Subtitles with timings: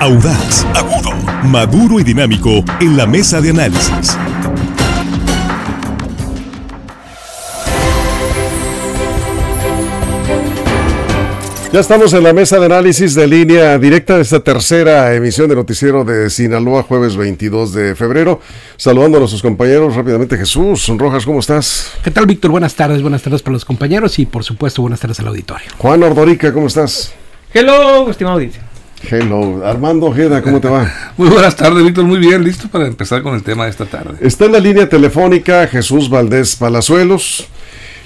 [0.00, 1.10] audaz, agudo,
[1.44, 4.16] maduro y dinámico en la mesa de análisis.
[11.72, 15.56] Ya estamos en la mesa de análisis de línea directa de esta tercera emisión de
[15.56, 18.40] Noticiero de Sinaloa, jueves 22 de febrero.
[18.76, 20.38] Saludando a nuestros compañeros rápidamente.
[20.38, 21.92] Jesús Rojas, ¿cómo estás?
[22.02, 22.52] ¿Qué tal, Víctor?
[22.52, 25.68] Buenas tardes, buenas tardes para los compañeros y, por supuesto, buenas tardes al auditorio.
[25.76, 27.12] Juan Ordorica, ¿cómo estás?
[27.52, 28.67] Hello, estimado audiencia.
[29.02, 29.64] Hello.
[29.64, 30.90] Armando Ojeda, ¿cómo te va?
[31.16, 32.04] Muy buenas tardes, Víctor.
[32.04, 34.18] Muy bien, listo para empezar con el tema de esta tarde.
[34.20, 37.48] Está en la línea telefónica Jesús Valdés Palazuelos.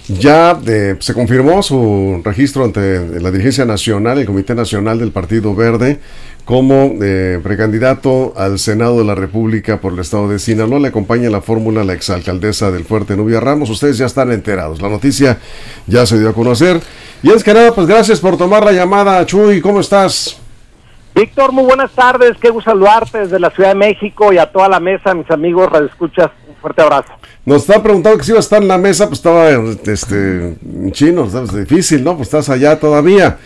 [0.09, 5.55] Ya eh, se confirmó su registro ante la dirigencia nacional, el Comité Nacional del Partido
[5.55, 6.01] Verde,
[6.45, 10.81] como eh, precandidato al Senado de la República por el Estado de Sinaloa.
[10.81, 13.71] Le acompaña en la fórmula la exalcaldesa del Fuerte Nubia Ramos.
[13.71, 14.83] Ustedes ya están enterados.
[14.83, 15.39] La noticia
[15.87, 16.81] ya se dio a conocer.
[17.23, 19.25] Y es que nada, pues gracias por tomar la llamada.
[19.25, 20.42] Chuy, ¿cómo estás?
[21.15, 22.37] Víctor, muy buenas tardes.
[22.41, 25.71] Qué gusto saludarte desde la Ciudad de México y a toda la mesa, mis amigos
[25.71, 26.31] Radio Escuchas.
[26.49, 27.13] Un fuerte abrazo.
[27.45, 30.57] Nos estaba preguntando que si iba a estar en la mesa, pues estaba este,
[30.93, 32.17] chino, es difícil, ¿no?
[32.17, 33.39] Pues estás allá todavía.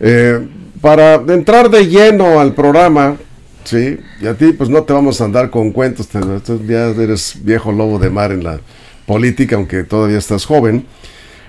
[0.00, 0.40] Eh,
[0.80, 3.16] para entrar de lleno al programa,
[3.64, 6.18] sí, y a ti pues no te vamos a andar con cuentos, te,
[6.66, 8.58] ya eres viejo lobo de mar en la
[9.06, 10.86] política, aunque todavía estás joven.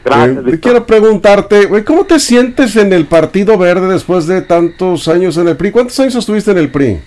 [0.04, 5.08] Gracias, Eh, quiero preguntarte, güey, ¿cómo te sientes en el Partido Verde después de tantos
[5.08, 5.72] años en el PRI?
[5.72, 7.00] ¿Cuántos años estuviste en el PRI?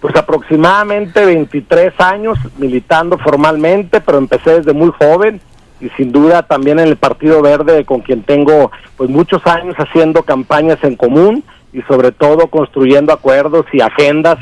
[0.00, 5.40] Pues aproximadamente 23 años militando formalmente, pero empecé desde muy joven
[5.80, 10.22] y sin duda también en el Partido Verde con quien tengo pues muchos años haciendo
[10.22, 14.38] campañas en común y sobre todo construyendo acuerdos y agendas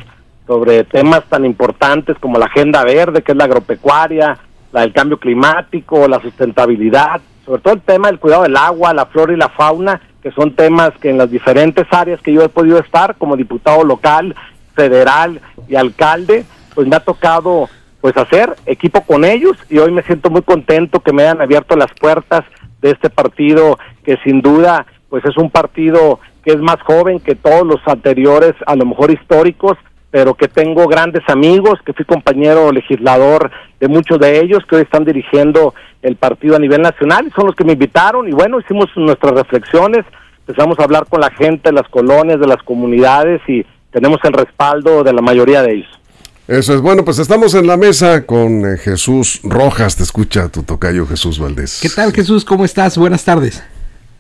[0.47, 4.39] sobre temas tan importantes como la agenda verde, que es la agropecuaria,
[4.73, 9.07] la del cambio climático, la sustentabilidad, sobre todo el tema del cuidado del agua, la
[9.07, 12.49] flora y la fauna, que son temas que en las diferentes áreas que yo he
[12.49, 14.35] podido estar como diputado local,
[14.75, 17.69] federal y alcalde, pues me ha tocado
[18.01, 21.77] pues hacer equipo con ellos y hoy me siento muy contento que me hayan abierto
[21.77, 22.43] las puertas
[22.83, 27.35] de este partido que sin duda pues es un partido que es más joven que
[27.35, 29.79] todos los anteriores, a lo mejor históricos,
[30.15, 34.83] pero que tengo grandes amigos, que fui compañero legislador de muchos de ellos, que hoy
[34.83, 38.61] están dirigiendo el partido a nivel nacional, y son los que me invitaron, y bueno,
[38.61, 40.05] hicimos nuestras reflexiones,
[40.47, 44.35] empezamos a hablar con la gente de las colonias, de las comunidades, y tenemos el
[44.35, 46.01] respaldo de la mayoría de ellos.
[46.47, 50.63] Eso es bueno, pues estamos en la mesa con eh, Jesús Rojas, te escucha tu
[50.63, 51.81] tocayo Jesús Valdés.
[51.83, 52.45] ¿Qué tal, Jesús?
[52.45, 52.97] ¿Cómo estás?
[52.97, 53.65] Buenas tardes.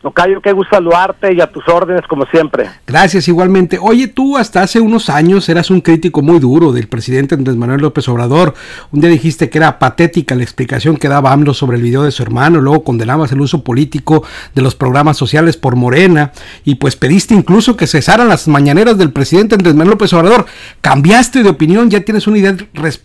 [0.04, 2.68] Tocayo, qué gusto saludarte y a tus órdenes como siempre.
[2.86, 3.78] Gracias igualmente.
[3.80, 7.80] Oye, tú hasta hace unos años eras un crítico muy duro del presidente Andrés Manuel
[7.80, 8.52] López Obrador.
[8.92, 12.10] Un día dijiste que era patética la explicación que daba AMLO sobre el video de
[12.10, 14.22] su hermano, luego condenabas el uso político
[14.54, 16.32] de los programas sociales por Morena
[16.66, 20.44] y pues pediste incluso que cesaran las mañaneras del presidente Andrés Manuel López Obrador.
[20.82, 22.54] Cambiaste de opinión, ya tienes una idea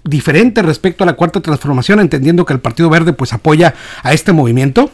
[0.03, 3.73] diferente respecto a la cuarta transformación, entendiendo que el Partido Verde pues apoya
[4.03, 4.91] a este movimiento.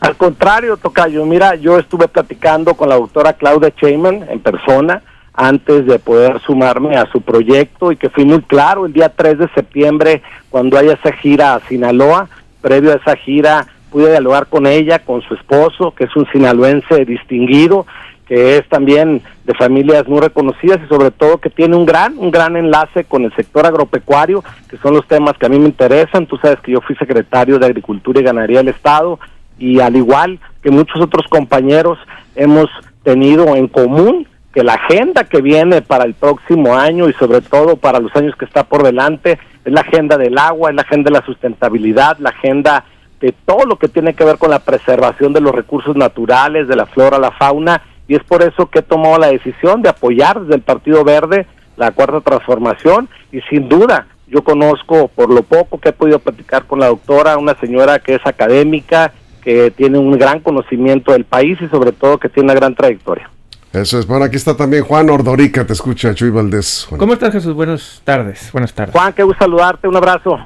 [0.00, 5.02] Al contrario, Tocayo, mira, yo estuve platicando con la doctora Claudia Sheinman en persona
[5.34, 9.38] antes de poder sumarme a su proyecto y que fui muy claro el día 3
[9.38, 12.28] de septiembre cuando haya esa gira a Sinaloa.
[12.60, 17.04] Previo a esa gira pude dialogar con ella, con su esposo, que es un sinaloense
[17.04, 17.86] distinguido,
[18.26, 22.30] que es también de familias muy reconocidas y sobre todo que tiene un gran, un
[22.30, 26.26] gran enlace con el sector agropecuario, que son los temas que a mí me interesan.
[26.26, 29.18] Tú sabes que yo fui secretario de Agricultura y Ganadería del Estado
[29.58, 31.98] y al igual que muchos otros compañeros
[32.36, 32.68] hemos
[33.02, 37.76] tenido en común que la agenda que viene para el próximo año y sobre todo
[37.76, 41.10] para los años que está por delante es la agenda del agua, es la agenda
[41.10, 42.84] de la sustentabilidad, la agenda
[43.20, 46.76] de todo lo que tiene que ver con la preservación de los recursos naturales, de
[46.76, 50.40] la flora, la fauna, y es por eso que he tomado la decisión de apoyar
[50.40, 51.46] desde el Partido Verde
[51.76, 56.64] la cuarta transformación y sin duda yo conozco por lo poco que he podido platicar
[56.64, 59.12] con la doctora, una señora que es académica,
[59.42, 63.30] que tiene un gran conocimiento del país y sobre todo que tiene una gran trayectoria.
[63.72, 66.86] Eso es, bueno, aquí está también Juan Ordorica, te escucha Chuy Valdés.
[66.88, 66.98] Juan.
[66.98, 67.54] ¿Cómo estás, Jesús?
[67.54, 68.50] Buenas tardes.
[68.52, 68.94] Buenas tardes.
[68.94, 70.38] Juan, qué gusto saludarte, un abrazo.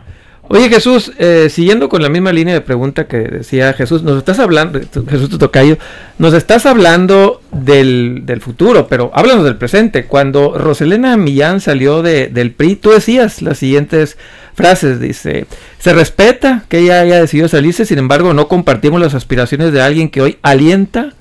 [0.49, 4.39] Oye, Jesús, eh, siguiendo con la misma línea de pregunta que decía Jesús, nos estás
[4.39, 5.79] hablando, Jesús tocayo,
[6.19, 10.06] nos estás hablando del, del futuro, pero háblanos del presente.
[10.06, 14.19] Cuando Roselena Millán salió de, del PRI, tú decías las siguientes
[14.55, 15.47] frases, dice,
[15.79, 20.11] se respeta que ella haya decidido salirse, sin embargo no compartimos las aspiraciones de alguien
[20.11, 21.15] que hoy alienta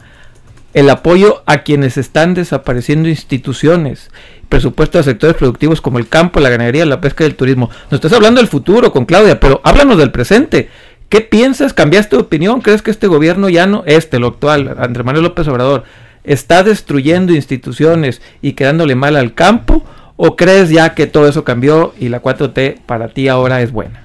[0.74, 4.10] el apoyo a quienes están desapareciendo instituciones,
[4.52, 7.70] presupuesto a sectores productivos como el campo, la ganadería, la pesca y el turismo.
[7.86, 10.70] Nos estás hablando del futuro con Claudia, pero háblanos del presente.
[11.08, 11.74] ¿Qué piensas?
[11.74, 12.62] ¿Cambiaste de opinión?
[12.62, 15.86] ¿Crees que este gobierno ya no, este, lo actual, Andrés Manuel López Obrador,
[16.26, 19.84] está destruyendo instituciones y quedándole mal al campo?
[20.18, 24.04] ¿O crees ya que todo eso cambió y la 4T para ti ahora es buena?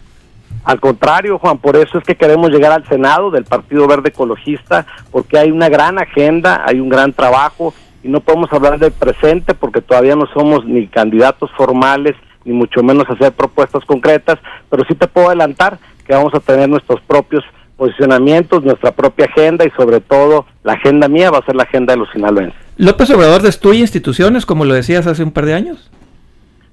[0.63, 4.87] Al contrario, Juan, por eso es que queremos llegar al Senado del Partido Verde Ecologista,
[5.11, 7.75] porque hay una gran agenda, hay un gran trabajo
[8.07, 12.15] y no podemos hablar del presente porque todavía no somos ni candidatos formales,
[12.45, 14.39] ni mucho menos hacer propuestas concretas,
[14.71, 17.43] pero sí te puedo adelantar que vamos a tener nuestros propios
[17.77, 21.95] posicionamientos, nuestra propia agenda y sobre todo la agenda mía va a ser la agenda
[21.95, 22.59] de los sinaloenses.
[22.77, 25.91] ¿López Obrador destruye instituciones como lo decías hace un par de años?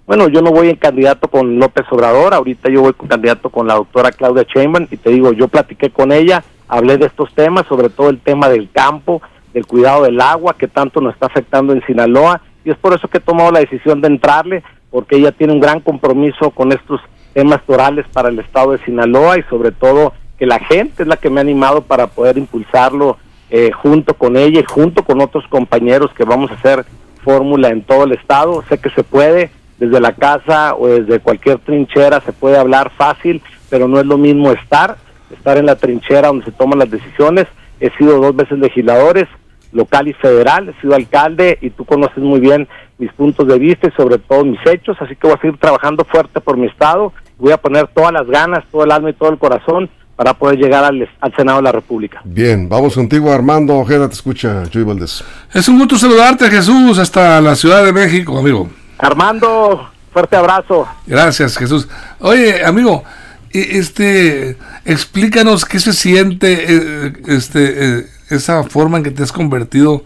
[0.05, 3.67] Bueno, yo no voy en candidato con López Obrador, ahorita yo voy con candidato con
[3.67, 7.65] la doctora Claudia Sheinbaum y te digo, yo platiqué con ella, hablé de estos temas,
[7.67, 9.21] sobre todo el tema del campo,
[9.53, 13.07] del cuidado del agua que tanto nos está afectando en Sinaloa y es por eso
[13.07, 17.01] que he tomado la decisión de entrarle, porque ella tiene un gran compromiso con estos
[17.33, 21.17] temas torales para el estado de Sinaloa y sobre todo que la gente es la
[21.17, 23.17] que me ha animado para poder impulsarlo
[23.49, 26.85] eh, junto con ella y junto con otros compañeros que vamos a hacer
[27.23, 28.63] fórmula en todo el estado.
[28.69, 33.41] Sé que se puede, desde la casa o desde cualquier trinchera se puede hablar fácil,
[33.69, 34.97] pero no es lo mismo estar,
[35.31, 37.47] estar en la trinchera donde se toman las decisiones.
[37.79, 39.27] He sido dos veces legisladores,
[39.73, 42.67] local y federal, he sido alcalde y tú conoces muy bien
[42.97, 46.05] mis puntos de vista y sobre todo mis hechos, así que voy a seguir trabajando
[46.05, 49.29] fuerte por mi estado, voy a poner todas las ganas, todo el alma y todo
[49.29, 52.21] el corazón para poder llegar al, Senado de la República.
[52.23, 55.23] Bien, vamos contigo Armando Ojeda, te escucha Chuy Valdés.
[55.53, 58.69] Es un gusto saludarte Jesús hasta la Ciudad de México, amigo.
[58.99, 60.87] Armando, fuerte abrazo.
[61.07, 61.89] Gracias Jesús.
[62.19, 63.03] Oye, amigo,
[63.53, 70.03] este, explícanos qué se siente eh, este, eh, esa forma en que te has convertido,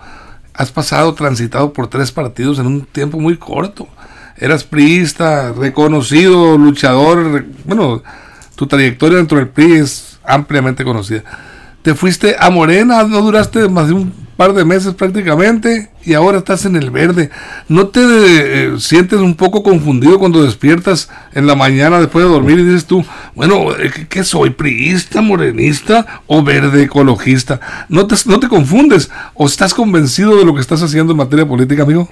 [0.53, 3.87] has pasado, transitado por tres partidos en un tiempo muy corto.
[4.37, 8.03] Eras priista, reconocido, luchador, bueno,
[8.55, 11.23] tu trayectoria dentro del PRI es ampliamente conocida.
[11.81, 16.37] Te fuiste a Morena, no duraste más de un par de meses prácticamente y ahora
[16.37, 17.31] estás en el verde.
[17.67, 22.59] ¿No te eh, sientes un poco confundido cuando despiertas en la mañana después de dormir
[22.59, 23.03] y dices tú,
[23.35, 24.51] bueno, eh, ¿qué, soy?
[24.51, 27.59] ¿Priista, morenista o verde ecologista?
[27.89, 31.45] ¿No te, ¿No te confundes o estás convencido de lo que estás haciendo en materia
[31.45, 32.07] política, amigo?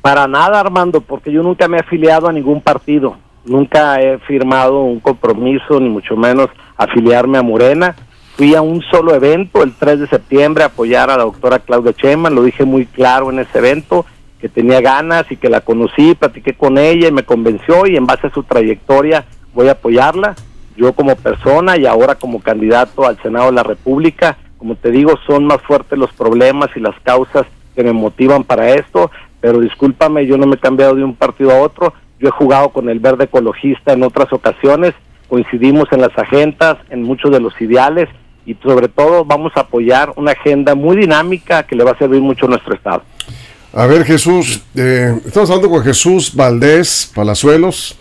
[0.00, 3.16] Para nada, Armando, porque yo nunca me he afiliado a ningún partido.
[3.44, 7.94] Nunca he firmado un compromiso, ni mucho menos afiliarme a Morena
[8.36, 11.92] Fui a un solo evento el 3 de septiembre a apoyar a la doctora Claudia
[11.92, 14.06] Cheman, lo dije muy claro en ese evento,
[14.40, 18.06] que tenía ganas y que la conocí, platiqué con ella y me convenció y en
[18.06, 20.34] base a su trayectoria voy a apoyarla.
[20.76, 25.12] Yo como persona y ahora como candidato al Senado de la República, como te digo,
[25.26, 27.44] son más fuertes los problemas y las causas
[27.76, 29.10] que me motivan para esto,
[29.42, 32.70] pero discúlpame, yo no me he cambiado de un partido a otro, yo he jugado
[32.70, 34.94] con el verde ecologista en otras ocasiones,
[35.28, 38.08] coincidimos en las agendas, en muchos de los ideales
[38.44, 42.20] y sobre todo vamos a apoyar una agenda muy dinámica que le va a servir
[42.20, 43.02] mucho a nuestro Estado.
[43.72, 47.96] A ver Jesús, eh, estamos hablando con Jesús Valdés Palazuelos,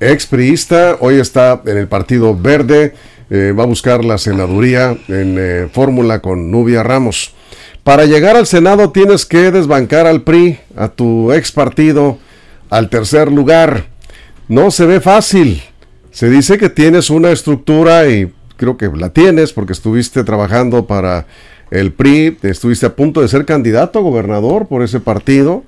[0.00, 2.94] ex priista, hoy está en el Partido Verde,
[3.30, 7.32] eh, va a buscar la senaduría en eh, fórmula con Nubia Ramos.
[7.84, 12.18] Para llegar al Senado tienes que desbancar al PRI, a tu ex partido,
[12.68, 13.86] al tercer lugar.
[14.46, 15.62] No se ve fácil.
[16.10, 21.26] Se dice que tienes una estructura y creo que la tienes porque estuviste trabajando para
[21.70, 25.64] el PRI, estuviste a punto de ser candidato a gobernador por ese partido.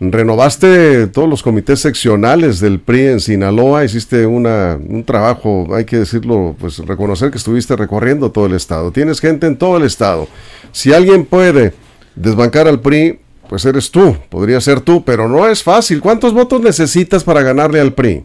[0.00, 5.98] Renovaste todos los comités seccionales del PRI en Sinaloa, hiciste una, un trabajo, hay que
[5.98, 8.92] decirlo, pues reconocer que estuviste recorriendo todo el estado.
[8.92, 10.26] Tienes gente en todo el estado.
[10.72, 11.74] Si alguien puede
[12.14, 13.20] desbancar al PRI,
[13.50, 16.00] pues eres tú, podría ser tú, pero no es fácil.
[16.00, 18.24] ¿Cuántos votos necesitas para ganarle al PRI?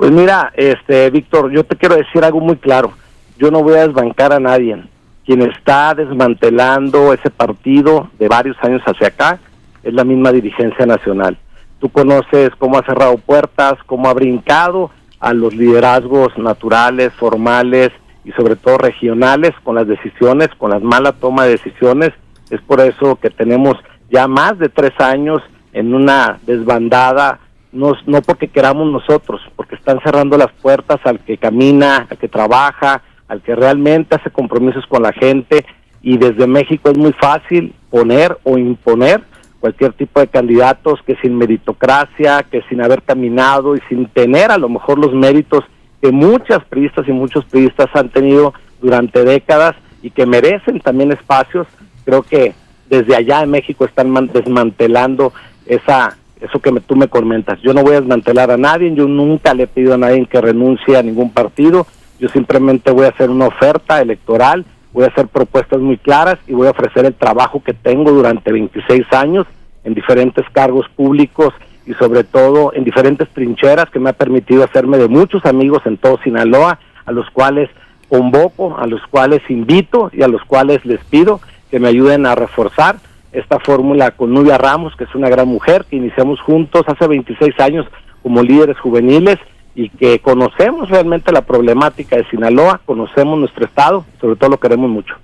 [0.00, 2.94] Pues mira, este Víctor, yo te quiero decir algo muy claro.
[3.36, 4.82] Yo no voy a desbancar a nadie.
[5.26, 9.38] Quien está desmantelando ese partido de varios años hacia acá
[9.82, 11.36] es la misma dirigencia nacional.
[11.80, 17.90] Tú conoces cómo ha cerrado puertas, cómo ha brincado a los liderazgos naturales, formales
[18.24, 22.12] y sobre todo regionales con las decisiones, con las malas toma de decisiones.
[22.48, 23.74] Es por eso que tenemos
[24.10, 25.42] ya más de tres años
[25.74, 27.39] en una desbandada
[27.72, 32.28] no, no porque queramos nosotros, porque están cerrando las puertas al que camina, al que
[32.28, 35.64] trabaja, al que realmente hace compromisos con la gente.
[36.02, 39.22] Y desde México es muy fácil poner o imponer
[39.60, 44.58] cualquier tipo de candidatos que sin meritocracia, que sin haber caminado y sin tener a
[44.58, 45.62] lo mejor los méritos
[46.00, 51.66] que muchas priistas y muchos priistas han tenido durante décadas y que merecen también espacios,
[52.06, 52.54] creo que
[52.88, 55.34] desde allá en México están desmantelando
[55.66, 57.60] esa eso que tú me comentas.
[57.62, 60.40] Yo no voy a desmantelar a nadie, yo nunca le he pedido a nadie que
[60.40, 61.86] renuncie a ningún partido,
[62.18, 66.52] yo simplemente voy a hacer una oferta electoral voy a hacer propuestas muy claras y
[66.52, 69.46] voy a ofrecer el trabajo que tengo durante 26 años
[69.84, 71.54] en diferentes cargos públicos
[71.86, 75.96] y sobre todo en diferentes trincheras que me ha permitido hacerme de muchos amigos en
[75.96, 77.70] todo Sinaloa, a los cuales
[78.08, 82.34] convoco, a los cuales invito y a los cuales les pido que me ayuden a
[82.34, 82.96] reforzar
[83.32, 87.58] esta fórmula con Nubia Ramos, que es una gran mujer, que iniciamos juntos hace 26
[87.60, 87.86] años
[88.22, 89.36] como líderes juveniles
[89.74, 94.90] y que conocemos realmente la problemática de Sinaloa, conocemos nuestro estado, sobre todo lo queremos
[94.90, 95.14] mucho.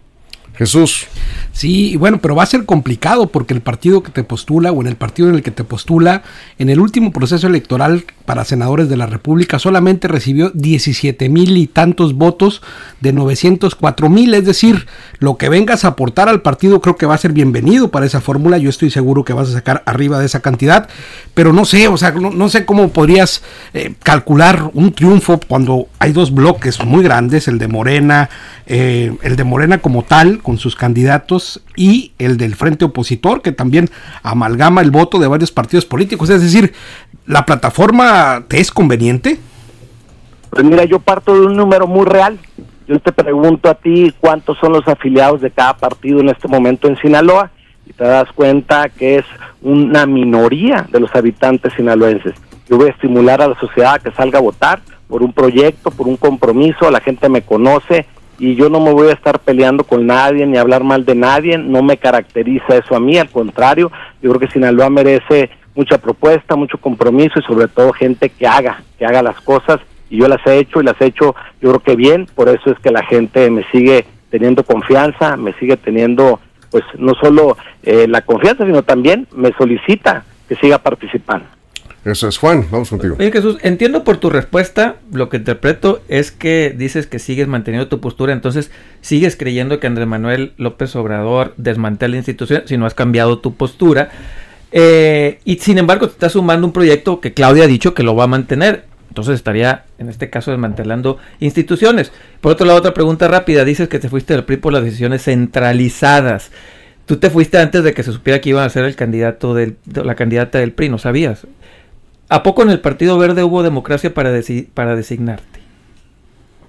[0.55, 1.09] Jesús.
[1.57, 4.89] Sí, bueno, pero va a ser complicado porque el partido que te postula o en
[4.89, 6.23] el partido en el que te postula,
[6.59, 11.67] en el último proceso electoral para senadores de la República solamente recibió 17 mil y
[11.67, 12.61] tantos votos
[13.01, 14.87] de 904 mil, es decir,
[15.19, 18.21] lo que vengas a aportar al partido creo que va a ser bienvenido para esa
[18.21, 20.91] fórmula, yo estoy seguro que vas a sacar arriba de esa cantidad,
[21.33, 26.13] pero no sé, o sea, no, sé cómo podrías eh, calcular un triunfo cuando hay
[26.13, 28.29] dos bloques muy grandes, el de Morena,
[28.67, 31.46] eh, el de Morena como tal, con sus candidatos,
[31.77, 33.89] y el del frente opositor, que también
[34.23, 36.31] amalgama el voto de varios partidos políticos.
[36.31, 36.73] Es decir,
[37.27, 39.39] ¿la plataforma te es conveniente?
[40.51, 42.39] Pues mira, yo parto de un número muy real.
[42.89, 46.89] Yo te pregunto a ti cuántos son los afiliados de cada partido en este momento
[46.89, 47.51] en Sinaloa
[47.85, 49.25] y te das cuenta que es
[49.61, 52.35] una minoría de los habitantes sinaloenses.
[52.69, 55.91] Yo voy a estimular a la sociedad a que salga a votar por un proyecto,
[55.91, 58.07] por un compromiso, la gente me conoce,
[58.39, 61.59] y yo no me voy a estar peleando con nadie ni hablar mal de nadie,
[61.59, 63.91] no me caracteriza eso a mí, al contrario,
[64.23, 68.83] yo creo que Sinaloa merece mucha propuesta, mucho compromiso y sobre todo gente que haga,
[68.99, 71.81] que haga las cosas y yo las he hecho y las he hecho yo creo
[71.81, 76.41] que bien, por eso es que la gente me sigue teniendo confianza, me sigue teniendo
[76.71, 81.47] pues no solo eh, la confianza, sino también me solicita que siga participando.
[82.07, 83.17] Eso es Juan, vamos contigo.
[83.19, 88.01] Jesús, entiendo por tu respuesta, lo que interpreto es que dices que sigues manteniendo tu
[88.01, 88.71] postura, entonces
[89.01, 93.57] sigues creyendo que Andrés Manuel López Obrador desmantela la institución si no has cambiado tu
[93.57, 94.11] postura.
[94.71, 98.15] Eh, y sin embargo te está sumando un proyecto que Claudia ha dicho que lo
[98.15, 98.85] va a mantener.
[99.09, 102.13] Entonces estaría, en este caso, desmantelando instituciones.
[102.41, 103.65] Por otro lado, otra pregunta rápida.
[103.65, 106.53] Dices que te fuiste del PRI por las decisiones centralizadas.
[107.07, 109.77] Tú te fuiste antes de que se supiera que iban a ser el candidato del,
[109.87, 111.47] la candidata del PRI, ¿no sabías?
[112.29, 114.31] ¿A poco en el Partido Verde hubo democracia para,
[114.75, 115.61] para designarte?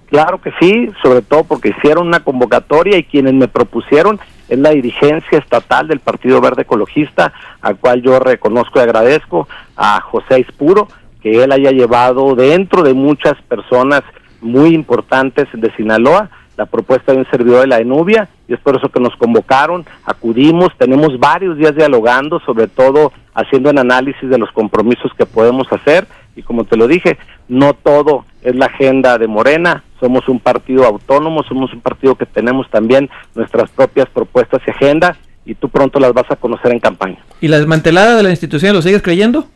[0.06, 4.70] Claro que sí, sobre todo porque hicieron una convocatoria y quienes me propusieron es la
[4.70, 10.88] dirigencia estatal del Partido Verde Ecologista, al cual yo reconozco y agradezco a José Ispuro,
[11.20, 14.02] que él haya llevado dentro de muchas personas
[14.40, 18.76] muy importantes de Sinaloa la propuesta de un servidor de la Enubia y es por
[18.76, 24.38] eso que nos convocaron, acudimos, tenemos varios días dialogando, sobre todo haciendo un análisis de
[24.38, 29.18] los compromisos que podemos hacer y como te lo dije, no todo es la agenda
[29.18, 34.62] de Morena, somos un partido autónomo, somos un partido que tenemos también nuestras propias propuestas
[34.66, 37.18] y agenda y tú pronto las vas a conocer en campaña.
[37.40, 39.46] ¿Y la desmantelada de la institución lo sigues creyendo?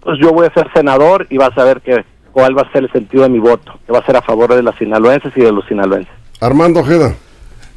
[0.00, 2.84] Pues yo voy a ser senador y vas a ver que cuál va a ser
[2.84, 5.40] el sentido de mi voto, que va a ser a favor de las sinaloenses y
[5.40, 6.12] de los sinaloenses.
[6.40, 7.14] Armando Ojeda.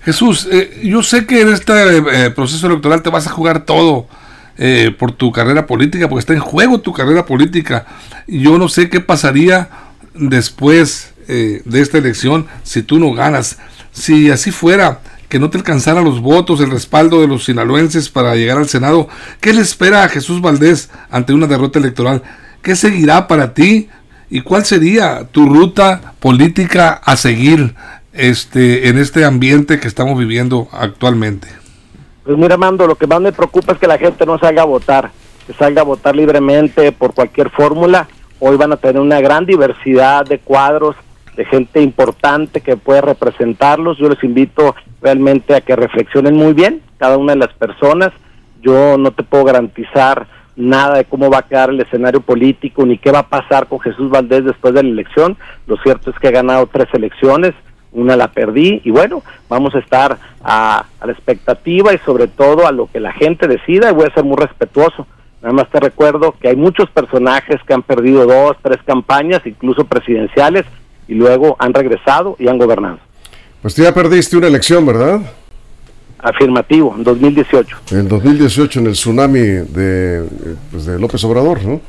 [0.06, 4.08] Jesús, eh, yo sé que en este eh, proceso electoral te vas a jugar todo
[4.56, 7.88] eh, por tu carrera política, porque está en juego tu carrera política.
[8.28, 9.70] Yo no sé qué pasaría
[10.14, 13.58] después de esta elección si tú no ganas.
[13.92, 18.36] Si así fuera, que no te alcanzara los votos, el respaldo de los sinaloenses para
[18.36, 19.10] llegar al Senado,
[19.42, 22.22] ¿qué le espera a Jesús Valdés ante una derrota electoral?
[22.62, 23.90] ¿Qué seguirá para ti?
[24.30, 27.74] ¿Y cuál sería tu ruta política a seguir
[28.16, 31.48] este, en este ambiente que estamos viviendo actualmente?
[32.24, 34.66] Pues mira, Mando, lo que más me preocupa es que la gente no salga a
[34.66, 35.12] votar,
[35.46, 38.08] que salga a votar libremente por cualquier fórmula.
[38.40, 40.96] Hoy van a tener una gran diversidad de cuadros,
[41.36, 43.98] de gente importante que puede representarlos.
[43.98, 48.12] Yo les invito realmente a que reflexionen muy bien cada una de las personas.
[48.62, 52.98] Yo no te puedo garantizar nada de cómo va a quedar el escenario político ni
[52.98, 55.38] qué va a pasar con Jesús Valdés después de la elección.
[55.68, 57.54] Lo cierto es que ha ganado tres elecciones,
[57.96, 62.72] una la perdí y bueno, vamos a estar a, la expectativa y sobre todo a
[62.72, 65.08] lo que la gente decida y voy a ser muy respetuoso.
[65.42, 69.86] Nada más te recuerdo que hay muchos personajes que han perdido dos, tres campañas, incluso
[69.86, 70.66] presidenciales,
[71.08, 72.98] y luego han regresado y han gobernado.
[73.62, 75.22] Pues tú ya perdiste una elección, ¿verdad?
[76.20, 77.78] Afirmativo, en 2018.
[77.92, 80.28] En 2018, en el tsunami de,
[80.72, 81.82] pues, de López Obrador, ¿no?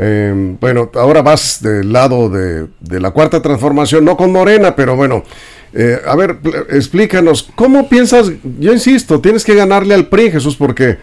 [0.00, 2.68] Eh, bueno, ahora vas del lado de,
[3.00, 5.24] la cuarta transformación, no con Morena, pero bueno,
[5.72, 6.38] eh, a ver,
[6.70, 8.30] explícanos, ¿cómo piensas?
[8.60, 10.98] Yo insisto, tienes que ganarle al PRI, Jesús, porque,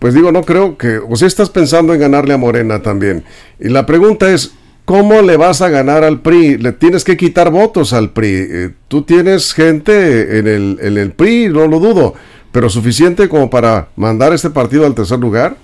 [0.00, 3.22] pues digo, no creo que, o si estás pensando en ganarle a Morena también.
[3.60, 4.52] Y la pregunta es,
[4.84, 6.58] ¿cómo le vas a ganar al PRI?
[6.58, 8.46] Le tienes que quitar votos al PRI.
[8.50, 12.14] Eh, tú tienes gente en el, en el PRI, no lo dudo,
[12.50, 15.56] pero suficiente como para mandar este partido al tercer lugar.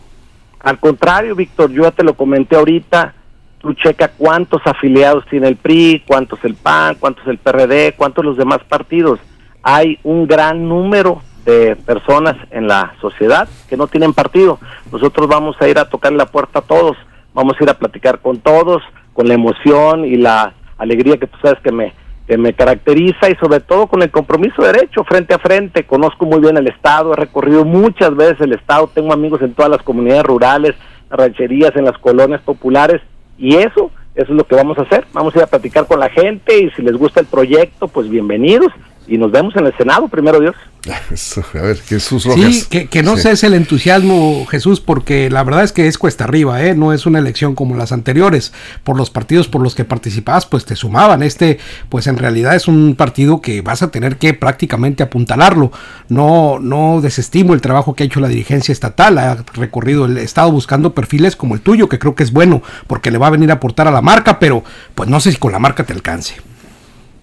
[0.60, 3.14] Al contrario, Víctor, yo ya te lo comenté ahorita.
[3.58, 8.36] Tú checa cuántos afiliados tiene el PRI, cuántos el PAN, cuántos el PRD, cuántos los
[8.36, 9.20] demás partidos.
[9.62, 14.58] Hay un gran número de personas en la sociedad que no tienen partido.
[14.92, 16.96] Nosotros vamos a ir a tocar la puerta a todos,
[17.34, 21.36] vamos a ir a platicar con todos, con la emoción y la alegría que tú
[21.42, 21.92] sabes que me,
[22.30, 25.82] que me caracteriza y sobre todo con el compromiso derecho frente a frente.
[25.82, 29.68] Conozco muy bien el Estado, he recorrido muchas veces el Estado, tengo amigos en todas
[29.68, 30.76] las comunidades rurales,
[31.10, 33.02] rancherías, en las colonias populares
[33.37, 35.06] y eso, eso es lo que vamos a hacer.
[35.12, 38.08] Vamos a ir a platicar con la gente y si les gusta el proyecto, pues
[38.08, 38.72] bienvenidos
[39.10, 40.54] y nos vemos en el Senado, primero Dios.
[41.54, 42.54] a ver, Jesús Rojas.
[42.54, 45.98] Sí, que, que no sé es el entusiasmo, Jesús, porque la verdad es que es
[45.98, 46.76] cuesta arriba, ¿eh?
[46.76, 48.52] no es una elección como las anteriores.
[48.84, 51.24] Por los partidos por los que participabas, pues te sumaban.
[51.24, 55.72] Este, pues en realidad es un partido que vas a tener que prácticamente apuntalarlo.
[56.08, 59.18] No, no desestimo el trabajo que ha hecho la dirigencia estatal.
[59.18, 63.10] Ha recorrido el Estado buscando perfiles como el tuyo, que creo que es bueno, porque
[63.10, 64.62] le va a venir a aportar a la marca, pero
[64.94, 66.36] pues no sé si con la marca te alcance.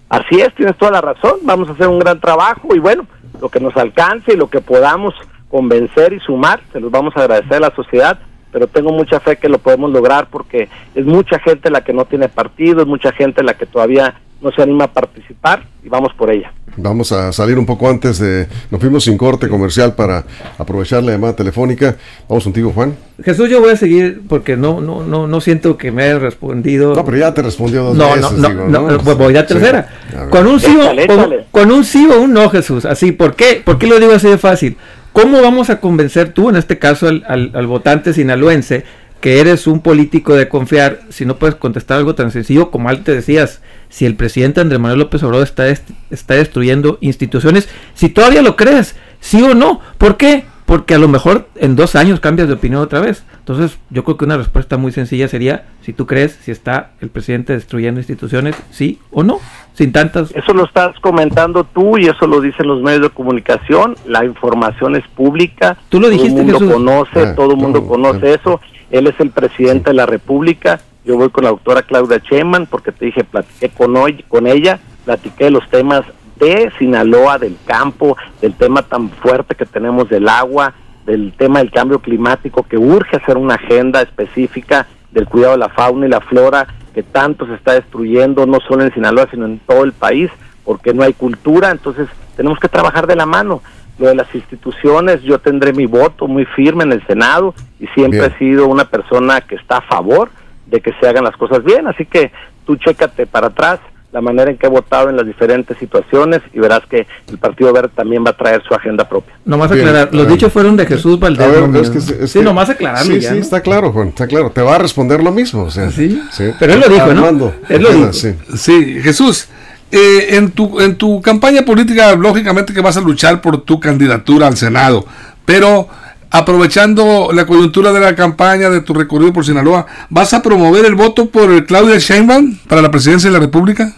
[0.08, 1.40] Así es, tienes toda la razón.
[1.42, 3.06] Vamos a hacer un gran trabajo y bueno
[3.40, 5.14] lo que nos alcance y lo que podamos
[5.48, 8.18] convencer y sumar, se los vamos a agradecer a la sociedad,
[8.52, 12.04] pero tengo mucha fe que lo podemos lograr porque es mucha gente la que no
[12.04, 16.12] tiene partido, es mucha gente la que todavía no se anima a participar y vamos
[16.14, 16.52] por ella.
[16.80, 18.46] Vamos a salir un poco antes de...
[18.70, 20.24] Nos fuimos sin corte comercial para
[20.58, 21.96] aprovechar la llamada telefónica.
[22.28, 22.96] Vamos contigo, Juan.
[23.24, 26.94] Jesús, yo voy a seguir porque no no no no siento que me haya respondido.
[26.94, 28.32] No, pero ya te respondió dos no, veces.
[28.32, 29.88] No, no, no, pues voy a tercera.
[30.30, 32.84] Con un sí o, con, un sí o un no, Jesús.
[32.84, 33.60] Así, ¿por qué?
[33.64, 34.76] ¿Por qué lo digo así de fácil?
[35.12, 38.84] ¿Cómo vamos a convencer tú, en este caso, al, al, al votante sinaloense,
[39.20, 43.14] que eres un político de confiar si no puedes contestar algo tan sencillo como antes
[43.14, 43.60] decías?
[43.88, 48.96] si el presidente Andrés Manuel López Obrador está, está destruyendo instituciones, si todavía lo crees,
[49.20, 49.80] sí o no.
[49.98, 50.44] ¿Por qué?
[50.66, 53.24] Porque a lo mejor en dos años cambias de opinión otra vez.
[53.38, 57.08] Entonces, yo creo que una respuesta muy sencilla sería si tú crees si está el
[57.08, 59.40] presidente destruyendo instituciones, sí o no,
[59.72, 60.30] sin tantas.
[60.32, 63.96] Eso lo estás comentando tú y eso lo dicen los medios de comunicación.
[64.06, 65.78] La información es pública.
[65.88, 66.42] Tú lo dijiste.
[66.42, 68.60] Todo el mundo conoce, ah, todo el mundo conoce eso.
[68.90, 70.80] Él es el presidente de la República.
[71.04, 74.78] Yo voy con la doctora Claudia Cheman porque te dije, platiqué con, hoy, con ella,
[75.04, 76.04] platiqué los temas
[76.36, 80.74] de Sinaloa, del campo, del tema tan fuerte que tenemos del agua,
[81.06, 85.70] del tema del cambio climático, que urge hacer una agenda específica del cuidado de la
[85.70, 89.58] fauna y la flora, que tanto se está destruyendo, no solo en Sinaloa, sino en
[89.60, 90.30] todo el país,
[90.64, 93.62] porque no hay cultura, entonces tenemos que trabajar de la mano.
[93.98, 98.26] Lo de las instituciones, yo tendré mi voto muy firme en el Senado y siempre
[98.26, 100.30] he sido una persona que está a favor
[100.66, 101.86] de que se hagan las cosas bien.
[101.86, 102.30] Así que
[102.64, 103.80] tú chécate para atrás
[104.12, 107.72] la manera en que he votado en las diferentes situaciones y verás que el Partido
[107.72, 109.34] Verde también va a traer su agenda propia.
[109.44, 112.30] Nomás aclarar, los dichos fueron de Jesús Valdés.
[112.30, 113.14] sí, nomás aclararlo.
[113.14, 114.50] Sí, sí, está claro, Juan, está claro.
[114.50, 115.64] Te va a responder lo mismo.
[115.64, 116.20] O sea, ¿Sí?
[116.58, 117.52] Pero él lo dijo, ¿no?
[117.68, 118.12] Él lo dijo.
[118.12, 119.00] Sí.
[119.02, 119.48] Jesús.
[119.90, 124.46] Eh, en, tu, en tu campaña política, lógicamente que vas a luchar por tu candidatura
[124.46, 125.06] al Senado,
[125.46, 125.88] pero
[126.30, 130.94] aprovechando la coyuntura de la campaña de tu recorrido por Sinaloa, ¿vas a promover el
[130.94, 133.94] voto por Claudia Sheinbaum para la presidencia de la República?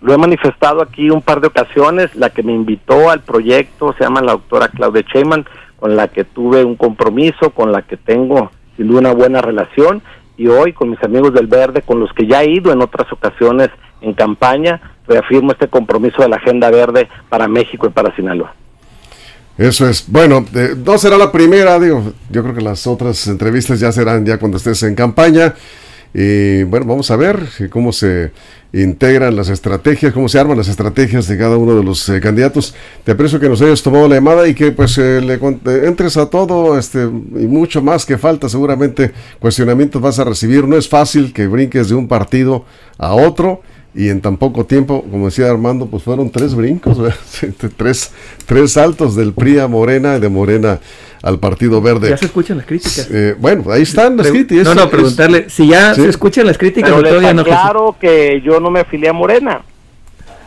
[0.00, 2.14] Lo he manifestado aquí un par de ocasiones.
[2.16, 5.44] La que me invitó al proyecto se llama la doctora Claudia Sheinbaum,
[5.78, 10.02] con la que tuve un compromiso, con la que tengo sin duda una buena relación.
[10.38, 13.12] Y hoy con mis amigos del Verde, con los que ya he ido en otras
[13.12, 13.68] ocasiones
[14.00, 14.80] en campaña,
[15.10, 18.54] reafirmo este compromiso de la Agenda Verde para México y para Sinaloa.
[19.58, 20.04] Eso es.
[20.06, 24.24] Bueno, eh, no será la primera, digo, yo creo que las otras entrevistas ya serán
[24.24, 25.54] ya cuando estés en campaña.
[26.12, 27.38] Y bueno, vamos a ver
[27.70, 28.32] cómo se
[28.72, 32.74] integran las estrategias, cómo se arman las estrategias de cada uno de los eh, candidatos.
[33.04, 35.38] Te aprecio que nos hayas tomado la llamada y que pues eh, le
[35.86, 38.48] entres a todo este y mucho más que falta.
[38.48, 40.66] Seguramente cuestionamientos vas a recibir.
[40.66, 42.64] No es fácil que brinques de un partido
[42.98, 43.60] a otro
[43.94, 46.98] y en tan poco tiempo, como decía Armando, pues fueron tres brincos,
[47.76, 48.12] tres,
[48.46, 50.78] tres saltos del PRI a Morena y de Morena
[51.22, 52.10] al Partido Verde.
[52.10, 53.08] Ya se escuchan las críticas.
[53.10, 54.64] Eh, bueno, ahí están las críticas.
[54.64, 57.44] No, no, preguntarle, si ya se escuchan las críticas, pero todavía no.
[57.44, 59.62] Claro que yo no me afilié a Morena.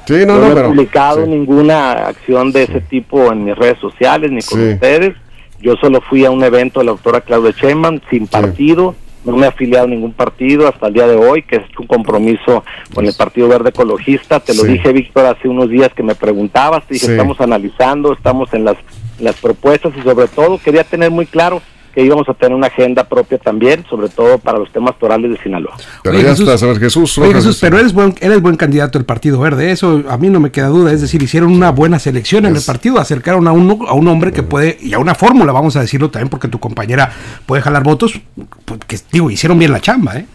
[0.06, 4.32] Sí, no, no, no, he publicado ninguna acción de ese tipo en mis redes sociales
[4.32, 5.16] ni con ustedes.
[5.62, 9.46] Yo solo fui a un evento de la doctora Claudia Sheinbaum sin partido no me
[9.46, 13.06] he afiliado a ningún partido hasta el día de hoy, que es un compromiso con
[13.06, 14.40] el Partido Verde Ecologista.
[14.40, 18.54] Te lo dije, Víctor, hace unos días que me preguntabas, te dije, estamos analizando, estamos
[18.54, 18.78] en las,
[19.20, 21.62] las propuestas y sobre todo quería tener muy claro
[21.94, 25.38] que íbamos a tener una agenda propia también, sobre todo para los temas torales de
[25.38, 25.76] Sinaloa.
[26.02, 27.18] Pero Oye, ya Jesús, está, a ver, Jesús.
[27.20, 30.40] Oye, Jesús, pero eres buen, eres buen candidato del Partido Verde, eso a mí no
[30.40, 33.86] me queda duda, es decir, hicieron una buena selección en el partido, acercaron a un,
[33.88, 36.60] a un hombre que puede, y a una fórmula, vamos a decirlo también, porque tu
[36.60, 37.12] compañera
[37.46, 38.20] puede jalar votos,
[38.66, 40.26] pues, que digo, hicieron bien la chamba, ¿eh?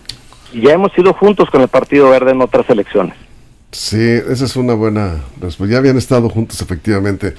[0.53, 3.15] Y ya hemos ido juntos con el Partido Verde en otras elecciones.
[3.71, 5.73] Sí, esa es una buena respuesta.
[5.73, 7.35] Ya habían estado juntos, efectivamente.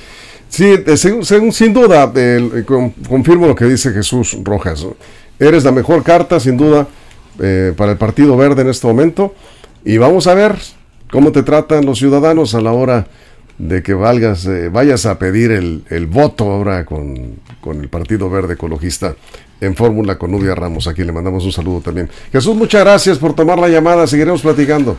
[0.47, 4.85] Sí, eh, según- según- sin duda, eh, con- confirmo lo que dice Jesús Rojas.
[5.39, 6.87] Eres la mejor carta, sin duda,
[7.39, 9.33] eh, para el Partido Verde en este momento.
[9.85, 10.55] Y vamos a ver
[11.11, 13.07] cómo te tratan los ciudadanos a la hora
[13.57, 18.29] de que valgas, eh, vayas a pedir el, el voto ahora con, con el Partido
[18.29, 19.15] Verde Ecologista
[19.61, 20.87] en fórmula con Nubia Ramos.
[20.87, 22.09] Aquí le mandamos un saludo también.
[22.31, 24.05] Jesús, muchas gracias por tomar la llamada.
[24.07, 24.97] Seguiremos platicando.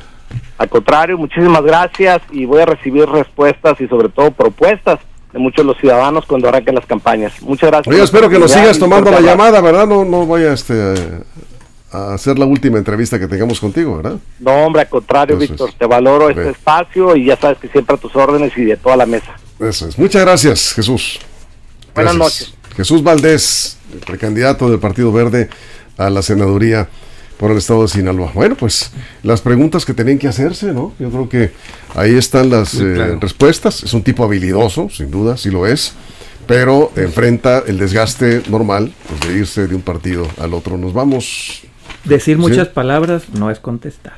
[0.58, 4.98] Al contrario, muchísimas gracias y voy a recibir respuestas y sobre todo propuestas
[5.32, 7.40] de muchos de los ciudadanos cuando arranquen las campañas.
[7.40, 7.94] Muchas gracias.
[7.94, 9.86] Por espero que nos sigas tomando la llamada, ¿verdad?
[9.86, 10.74] No, no vaya este,
[11.92, 14.18] a hacer la última entrevista que tengamos contigo, ¿verdad?
[14.38, 15.76] No, hombre, al contrario, Eso Víctor, es.
[15.76, 18.96] te valoro este espacio y ya sabes que siempre a tus órdenes y de toda
[18.96, 19.32] la mesa.
[19.58, 19.98] Eso es.
[19.98, 21.20] Muchas gracias, Jesús.
[21.94, 22.54] Buenas noches.
[22.76, 25.48] Jesús Valdés, el precandidato del Partido Verde
[25.96, 26.88] a la senaduría
[27.40, 28.32] por el estado de Sinaloa.
[28.34, 28.90] Bueno, pues
[29.22, 30.92] las preguntas que tenían que hacerse, ¿no?
[30.98, 31.52] Yo creo que
[31.94, 33.18] ahí están las eh, claro.
[33.18, 33.82] respuestas.
[33.82, 35.94] Es un tipo habilidoso, sin duda, sí lo es,
[36.46, 40.76] pero enfrenta el desgaste normal pues, de irse de un partido al otro.
[40.76, 41.62] Nos vamos
[42.04, 42.40] Decir Sí.
[42.40, 44.14] muchas palabras no es contestar.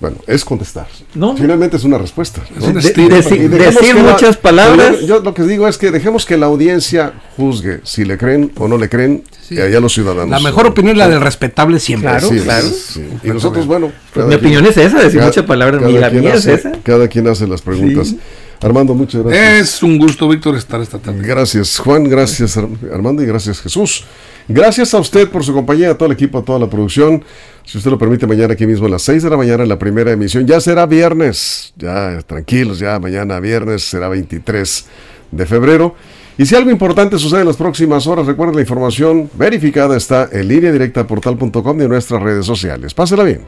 [0.00, 0.86] Bueno, es contestar.
[1.14, 1.36] No.
[1.36, 2.40] Finalmente es una respuesta.
[2.58, 2.66] ¿no?
[2.68, 5.00] De- dejemos decir la- muchas palabras.
[5.00, 8.50] Yo, yo lo que digo es que dejemos que la audiencia juzgue si le creen
[8.56, 9.56] o no le creen Sí.
[9.56, 10.30] y allá los ciudadanos.
[10.30, 12.08] La mejor opinión es la del respetable siempre.
[12.10, 12.66] Claro, es, claro.
[12.66, 13.04] sí.
[13.22, 13.88] Y nosotros, bueno.
[14.14, 15.80] Pues cada mi opinión es esa, decir cada- muchas palabras.
[15.80, 16.72] cada Y la quien mía es hace- esa.
[16.82, 18.08] Cada quien hace las preguntas.
[18.08, 18.18] Sí.
[18.62, 19.58] Armando, muchas gracias.
[19.76, 21.26] Es un gusto, Víctor, estar esta tarde.
[21.26, 22.04] Gracias, Juan.
[22.04, 23.22] Gracias, Ar- Armando.
[23.22, 24.04] Y gracias, Jesús.
[24.52, 27.22] Gracias a usted por su compañía, a todo el equipo, a toda la producción.
[27.64, 29.78] Si usted lo permite, mañana aquí mismo a las 6 de la mañana en la
[29.78, 30.44] primera emisión.
[30.44, 31.72] Ya será viernes.
[31.76, 34.86] Ya, tranquilos, ya mañana viernes será 23
[35.30, 35.94] de febrero.
[36.36, 40.48] Y si algo importante sucede en las próximas horas, recuerden la información verificada está en
[40.48, 42.92] línea directa portal.com y en nuestras redes sociales.
[42.92, 43.42] Pásela bien.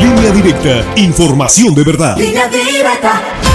[0.00, 2.16] Línea directa, información de verdad.
[2.16, 3.51] Línea directa.